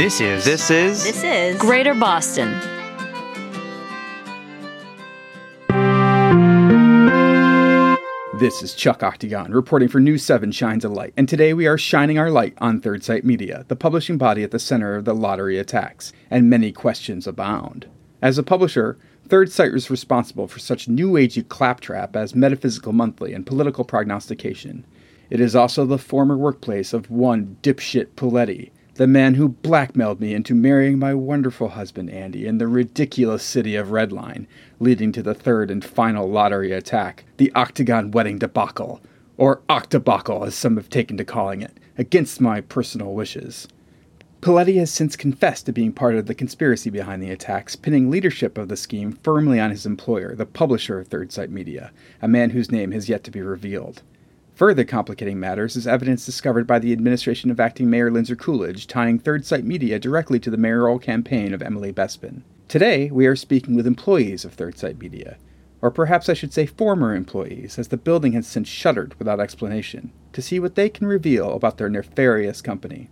[0.00, 2.48] This is This is This is Greater Boston.
[8.38, 11.76] This is Chuck Octagon reporting for News 7 Shines a Light, and today we are
[11.76, 15.14] shining our light on Third Sight Media, the publishing body at the center of the
[15.14, 17.86] lottery attacks, and many questions abound.
[18.22, 18.96] As a publisher,
[19.28, 24.86] Third Sight is responsible for such new agey claptrap as Metaphysical Monthly and Political Prognostication.
[25.28, 30.34] It is also the former workplace of one dipshit Paletti, the man who blackmailed me
[30.34, 34.46] into marrying my wonderful husband Andy in the ridiculous city of Redline,
[34.78, 39.00] leading to the third and final lottery attack, the Octagon Wedding debacle,
[39.38, 43.66] or Octabacle as some have taken to calling it, against my personal wishes.
[44.42, 48.58] Paletti has since confessed to being part of the conspiracy behind the attacks, pinning leadership
[48.58, 51.90] of the scheme firmly on his employer, the publisher of Third Sight Media,
[52.20, 54.02] a man whose name has yet to be revealed.
[54.60, 59.18] Further complicating matters is evidence discovered by the administration of acting Mayor Lindsay Coolidge tying
[59.18, 62.42] Third Sight Media directly to the mayoral campaign of Emily Bespin.
[62.68, 65.38] Today, we are speaking with employees of Third Sight Media,
[65.80, 70.12] or perhaps I should say former employees, as the building has since shuttered without explanation,
[70.34, 73.08] to see what they can reveal about their nefarious company.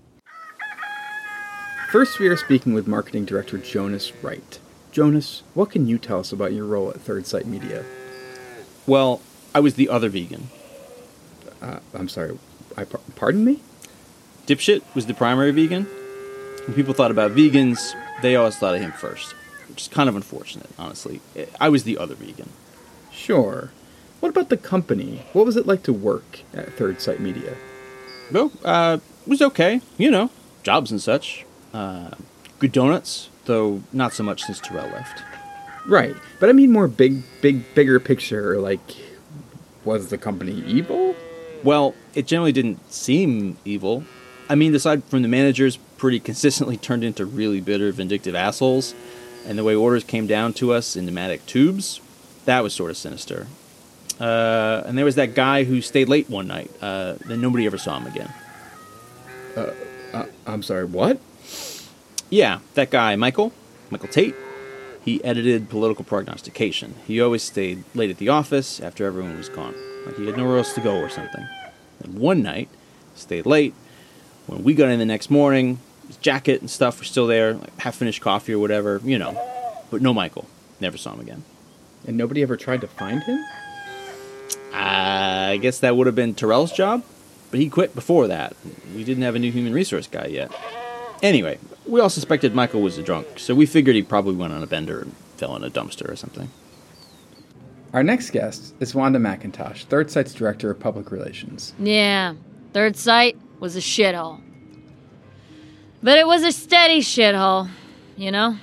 [1.91, 4.58] First, we are speaking with marketing director Jonas Wright.
[4.92, 7.86] Jonas, what can you tell us about your role at Third Sight Media?
[8.86, 9.22] well,
[9.54, 10.50] I was the other vegan.
[11.61, 12.39] Uh, I'm sorry,
[12.77, 13.61] I par- pardon me?
[14.47, 15.84] Dipshit was the primary vegan.
[16.67, 17.92] When people thought about vegans,
[18.23, 19.33] they always thought of him first,
[19.69, 21.21] which is kind of unfortunate, honestly.
[21.60, 22.50] I was the other vegan.
[23.10, 23.71] Sure.
[24.21, 25.22] What about the company?
[25.32, 27.56] What was it like to work at Third Sight Media?
[28.32, 30.31] Well, uh, it was okay, you know,
[30.62, 31.44] jobs and such.
[31.72, 32.11] Uh,
[32.59, 35.22] good donuts, though not so much since Tyrell left.
[35.87, 38.59] Right, but I mean more big, big, bigger picture.
[38.59, 38.81] Like,
[39.84, 41.15] was the company evil?
[41.64, 44.04] Well, it generally didn't seem evil.
[44.48, 48.94] I mean, aside from the managers pretty consistently turned into really bitter, vindictive assholes,
[49.46, 52.00] and the way orders came down to us in pneumatic tubes,
[52.44, 53.46] that was sort of sinister.
[54.20, 56.70] Uh, and there was that guy who stayed late one night.
[56.80, 58.32] Uh, then nobody ever saw him again.
[59.56, 61.20] Uh, I'm sorry, what?
[62.30, 63.52] Yeah, that guy, Michael,
[63.90, 64.34] Michael Tate.
[65.04, 66.94] He edited political prognostication.
[67.06, 69.75] He always stayed late at the office after everyone was gone,
[70.08, 71.46] like he had nowhere else to go or something.
[72.02, 72.69] And one night,
[73.14, 73.74] stayed late.
[74.46, 77.78] When we got in the next morning, his jacket and stuff were still there, like
[77.78, 79.41] half finished coffee or whatever, you know.
[79.91, 80.46] But no Michael.
[80.80, 81.44] Never saw him again.
[82.06, 83.44] And nobody ever tried to find him?
[84.72, 87.02] I guess that would have been Tyrell's job,
[87.50, 88.56] but he quit before that.
[88.94, 90.52] We didn't have a new human resource guy yet.
[91.22, 94.62] Anyway, we all suspected Michael was a drunk, so we figured he probably went on
[94.62, 96.50] a bender and fell in a dumpster or something.
[97.93, 101.72] Our next guest is Wanda McIntosh, Third Sight's Director of Public Relations.
[101.78, 102.34] Yeah,
[102.75, 104.43] Third Sight was a shithole.
[106.03, 107.69] But it was a steady shithole,
[108.16, 108.56] you know?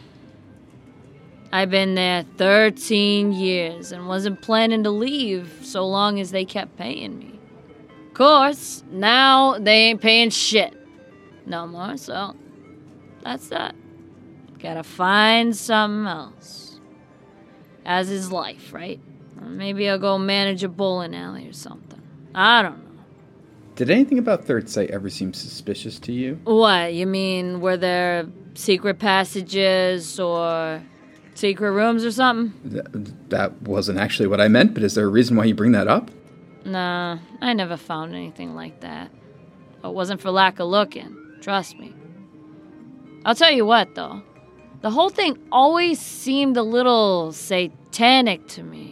[1.52, 6.78] I've been there 13 years and wasn't planning to leave so long as they kept
[6.78, 7.40] paying me.
[8.07, 10.74] Of course, now they ain't paying shit
[11.46, 12.36] no more, so
[13.24, 13.75] that's that.
[14.59, 16.80] Gotta find something else.
[17.86, 19.00] As is life, right?
[19.45, 22.01] Maybe I'll go manage a bowling alley or something.
[22.33, 23.03] I don't know.
[23.75, 26.39] Did anything about Third Sight ever seem suspicious to you?
[26.45, 30.81] What, you mean were there secret passages or
[31.33, 32.72] secret rooms or something?
[32.72, 32.85] Th-
[33.29, 35.88] that wasn't actually what I meant, but is there a reason why you bring that
[35.88, 36.09] up?
[36.63, 39.12] Nah, I never found anything like that.
[39.83, 41.94] It wasn't for lack of looking, trust me.
[43.25, 44.24] I'll tell you what, though.
[44.81, 48.85] The whole thing always seemed a little satanic to me.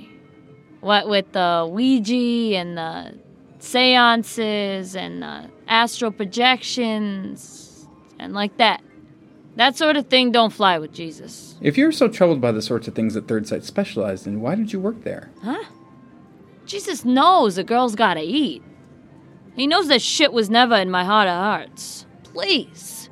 [0.83, 3.17] What with the Ouija and the
[3.59, 7.87] seances and the astral projections
[8.19, 8.83] and like that.
[9.55, 11.55] That sort of thing don't fly with Jesus.
[11.61, 14.55] If you're so troubled by the sorts of things that Third Sight specialized in, why
[14.55, 15.31] did you work there?
[15.41, 15.63] Huh?
[16.65, 18.61] Jesus knows a girl's gotta eat.
[19.55, 22.05] He knows that shit was never in my heart of hearts.
[22.23, 23.09] Please.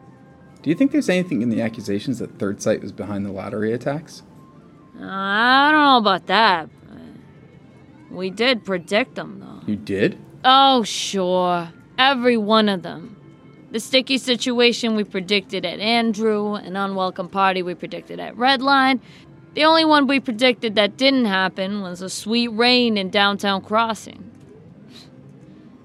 [0.62, 3.72] Do you think there's anything in the accusations that Third Sight was behind the lottery
[3.72, 4.24] attacks?
[5.00, 6.70] Uh, I don't know about that.
[8.12, 9.62] We did predict them, though.
[9.68, 10.20] You did?
[10.44, 11.70] Oh, sure.
[11.98, 13.18] Every one of them.
[13.72, 19.00] The sticky situation we predicted at Andrew, an unwelcome party we predicted at Redline.
[19.54, 24.30] The only one we predicted that didn't happen was a sweet rain in downtown Crossing.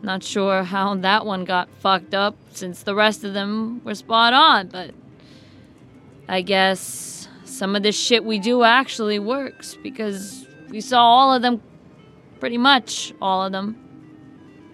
[0.02, 4.32] Not sure how that one got fucked up since the rest of them were spot
[4.32, 4.92] on, but
[6.28, 11.42] I guess some of this shit we do actually works because we saw all of
[11.42, 11.62] them,
[12.40, 13.76] pretty much all of them,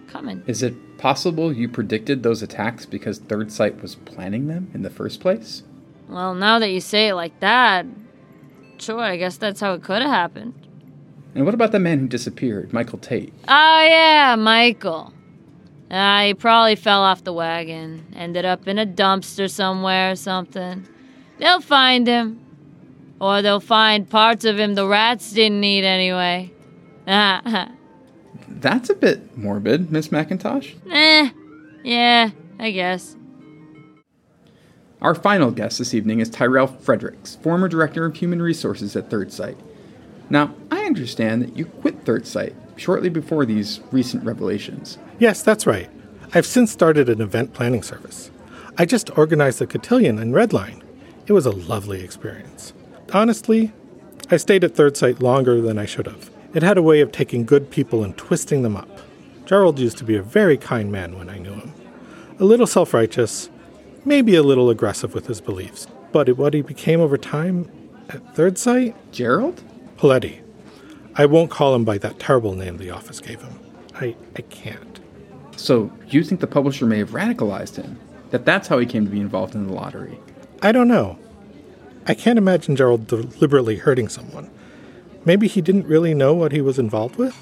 [0.07, 0.43] coming.
[0.47, 4.89] Is it possible you predicted those attacks because Third Sight was planning them in the
[4.89, 5.63] first place?
[6.07, 7.85] Well, now that you say it like that,
[8.77, 10.53] sure, I guess that's how it could have happened.
[11.35, 13.33] And what about the man who disappeared, Michael Tate?
[13.47, 15.13] Oh, yeah, Michael.
[15.89, 20.87] Ah, he probably fell off the wagon, ended up in a dumpster somewhere or something.
[21.39, 22.39] They'll find him.
[23.19, 26.52] Or they'll find parts of him the rats didn't eat anyway.
[28.47, 30.75] That's a bit morbid, Miss McIntosh.
[30.91, 31.29] eh,
[31.83, 33.15] yeah, I guess.
[35.01, 39.33] Our final guest this evening is Tyrell Fredericks, former Director of Human Resources at Third
[39.33, 39.57] Sight.
[40.29, 44.97] Now, I understand that you quit Third Sight shortly before these recent revelations.
[45.19, 45.89] Yes, that's right.
[46.33, 48.31] I've since started an event planning service.
[48.77, 50.81] I just organized the cotillion in Redline.
[51.27, 52.73] It was a lovely experience.
[53.13, 53.73] Honestly,
[54.31, 56.31] I stayed at Third Sight longer than I should have.
[56.53, 58.89] It had a way of taking good people and twisting them up.
[59.45, 61.73] Gerald used to be a very kind man when I knew him.
[62.39, 63.49] A little self righteous,
[64.05, 65.87] maybe a little aggressive with his beliefs.
[66.11, 67.69] But what he became over time
[68.09, 68.95] at Third Sight?
[69.11, 69.63] Gerald?
[69.97, 70.41] Paletti.
[71.15, 73.59] I won't call him by that terrible name the office gave him.
[73.95, 74.99] I, I can't.
[75.55, 77.99] So, you think the publisher may have radicalized him?
[78.31, 80.19] That that's how he came to be involved in the lottery?
[80.61, 81.19] I don't know.
[82.07, 84.49] I can't imagine Gerald deliberately hurting someone.
[85.25, 87.35] Maybe he didn't really know what he was involved with?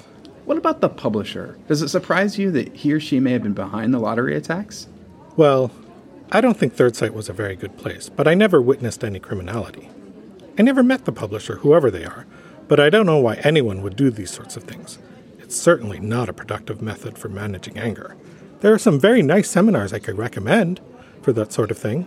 [0.44, 1.58] What about the publisher?
[1.68, 4.88] Does it surprise you that he or she may have been behind the lottery attacks?
[5.36, 5.70] Well,
[6.30, 9.18] I don't think Third Sight was a very good place, but I never witnessed any
[9.18, 9.88] criminality.
[10.58, 12.26] I never met the publisher, whoever they are,
[12.68, 14.98] but I don't know why anyone would do these sorts of things.
[15.40, 18.16] It's certainly not a productive method for managing anger.
[18.60, 20.80] There are some very nice seminars I could recommend
[21.20, 22.06] for that sort of thing.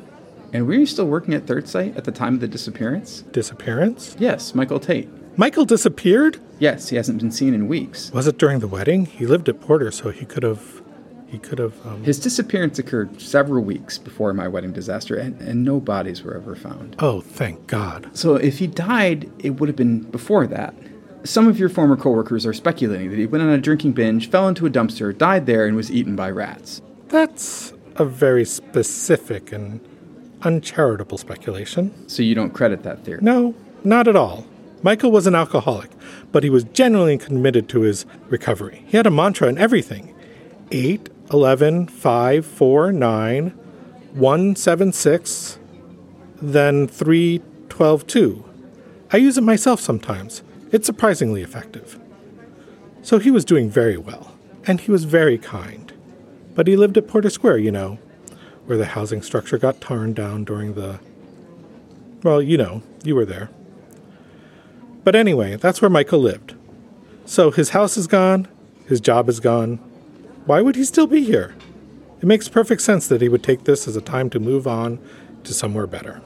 [0.54, 3.22] And were you still working at Third Sight at the time of the disappearance?
[3.32, 4.16] Disappearance?
[4.20, 5.10] Yes, Michael Tate.
[5.38, 6.40] Michael disappeared?
[6.60, 8.12] Yes, he hasn't been seen in weeks.
[8.12, 9.06] Was it during the wedding?
[9.06, 10.82] He lived at Porter, so he could have.
[11.28, 11.86] He could have.
[11.86, 12.04] Um...
[12.04, 16.56] His disappearance occurred several weeks before my wedding disaster, and, and no bodies were ever
[16.56, 16.96] found.
[17.00, 18.10] Oh, thank God.
[18.14, 20.74] So if he died, it would have been before that.
[21.26, 24.48] Some of your former coworkers are speculating that he went on a drinking binge, fell
[24.48, 26.82] into a dumpster, died there, and was eaten by rats.
[27.10, 29.82] That's a very specific and
[30.44, 32.08] uncharitable speculation.
[32.08, 33.20] So you don't credit that theory?
[33.22, 34.46] No, not at all.
[34.84, 35.90] Michael was an alcoholic,
[36.32, 38.84] but he was genuinely committed to his recovery.
[38.88, 40.14] He had a mantra and everything
[40.72, 43.50] 8, 11, 5, 4, 9,
[44.14, 45.60] 1, 7, 6,
[46.42, 48.46] then 3, 12, 2.
[49.12, 50.44] I use it myself sometimes.
[50.72, 52.00] It's surprisingly effective.
[53.02, 54.36] So he was doing very well,
[54.66, 55.94] and he was very kind.
[56.56, 58.00] But he lived at Porter Square, you know,
[58.66, 61.00] where the housing structure got torn down during the.
[62.24, 63.50] Well, you know, you were there.
[65.06, 66.56] But anyway, that's where Michael lived.
[67.26, 68.48] So his house is gone,
[68.88, 69.78] his job is gone.
[70.46, 71.56] Why would he still be here?
[72.22, 75.00] It makes perfect sense that he would take this as a time to move on
[75.44, 76.22] to somewhere better.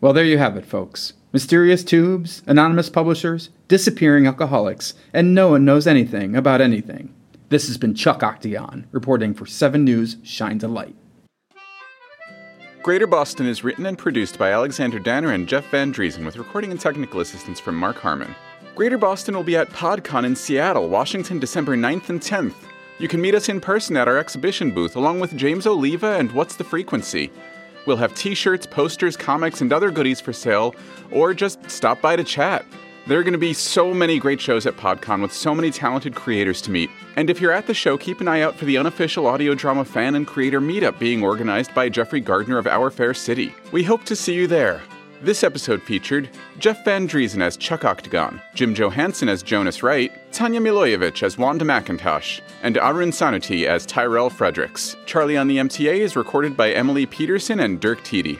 [0.00, 1.12] Well, there you have it, folks.
[1.32, 7.14] Mysterious tubes, anonymous publishers, disappearing alcoholics, and no one knows anything about anything.
[7.48, 10.96] This has been Chuck Octagon, reporting for 7 News Shines a Light.
[12.84, 16.70] Greater Boston is written and produced by Alexander Danner and Jeff Van Dreason with recording
[16.70, 18.34] and technical assistance from Marck Harmon.
[18.74, 22.52] Greater Boston will be at PodCon in Seattle, Washington, December 9th and 10th.
[22.98, 26.30] You can meet us in person at our exhibition booth along with James Oliva and
[26.32, 27.32] What's the Frequency.
[27.86, 30.74] We'll have t shirts, posters, comics, and other goodies for sale,
[31.10, 32.66] or just stop by to chat.
[33.06, 36.14] There are going to be so many great shows at PodCon with so many talented
[36.14, 36.88] creators to meet.
[37.16, 39.84] And if you're at the show, keep an eye out for the unofficial audio drama
[39.84, 43.54] fan and creator meetup being organized by Jeffrey Gardner of Our Fair City.
[43.72, 44.80] We hope to see you there.
[45.20, 50.58] This episode featured Jeff Van Dreason as Chuck Octagon, Jim Johanson as Jonas Wright, Tanja
[50.58, 54.96] Milojevic as Wanda McIntosh, and Arun Sanuti as Tyrell Fredericks.
[55.04, 58.38] Charlie on the MTA is recorded by Emily Peterson and Dirk Tiede.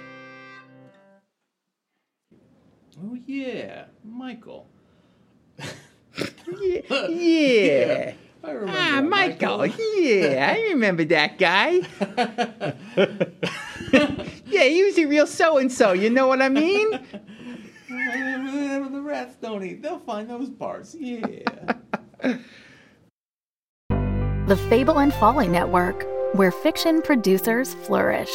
[3.02, 3.85] Oh yeah,
[4.25, 4.66] Michael.
[5.59, 7.09] yeah.
[7.09, 8.12] yeah.
[8.43, 9.66] I remember Ah, that, Michael.
[9.66, 11.73] Yeah, I remember that guy.
[14.47, 15.93] yeah, he was a real so and so.
[15.93, 16.90] You know what I mean?
[17.87, 19.83] the rats don't eat.
[19.83, 20.97] They'll find those parts.
[20.99, 21.26] Yeah.
[24.47, 28.33] the Fable and Folly Network, where fiction producers flourish.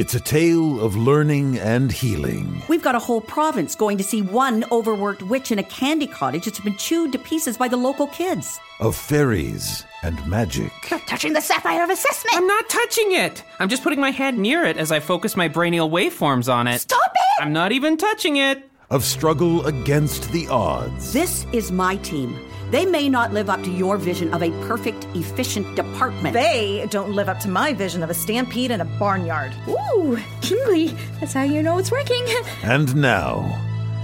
[0.00, 2.62] It's a tale of learning and healing.
[2.70, 6.46] We've got a whole province going to see one overworked witch in a candy cottage
[6.46, 8.58] that's been chewed to pieces by the local kids.
[8.80, 10.72] Of fairies and magic.
[10.90, 12.34] You're touching the sapphire of assessment.
[12.34, 13.44] I'm not touching it.
[13.58, 16.78] I'm just putting my hand near it as I focus my brainial waveforms on it.
[16.78, 17.42] Stop it!
[17.42, 18.69] I'm not even touching it.
[18.92, 21.12] Of struggle against the odds.
[21.12, 22.36] This is my team.
[22.72, 26.34] They may not live up to your vision of a perfect, efficient department.
[26.34, 29.54] They don't live up to my vision of a stampede in a barnyard.
[29.68, 30.88] Ooh, tingly.
[31.20, 32.26] That's how you know it's working.
[32.64, 33.46] And now,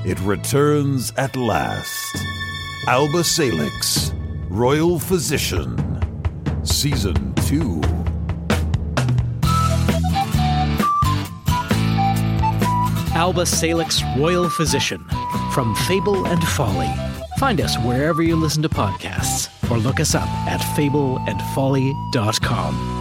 [0.05, 2.17] it returns at last.
[2.87, 4.15] Alba Salix,
[4.49, 5.75] Royal Physician,
[6.65, 7.83] Season 2.
[13.17, 15.03] Alba Salix Royal Physician
[15.53, 16.93] from Fable and Folly.
[17.39, 22.96] Find us wherever you listen to podcasts or look us up at fableandfolly.com.